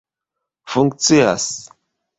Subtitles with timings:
[0.71, 1.69] funkcias